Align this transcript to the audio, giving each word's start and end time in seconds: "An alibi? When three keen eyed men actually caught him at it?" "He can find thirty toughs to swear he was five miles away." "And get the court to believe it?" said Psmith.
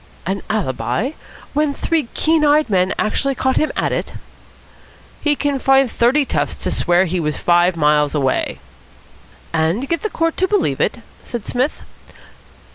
"An 0.25 0.41
alibi? 0.49 1.11
When 1.53 1.75
three 1.75 2.07
keen 2.15 2.43
eyed 2.43 2.71
men 2.71 2.91
actually 2.97 3.35
caught 3.35 3.57
him 3.57 3.71
at 3.75 3.91
it?" 3.91 4.13
"He 5.21 5.35
can 5.35 5.59
find 5.59 5.91
thirty 5.91 6.25
toughs 6.25 6.55
to 6.57 6.71
swear 6.71 7.05
he 7.05 7.19
was 7.19 7.37
five 7.37 7.77
miles 7.77 8.15
away." 8.15 8.57
"And 9.53 9.87
get 9.87 10.01
the 10.01 10.09
court 10.09 10.37
to 10.37 10.47
believe 10.47 10.81
it?" 10.81 10.97
said 11.23 11.45
Psmith. 11.45 11.83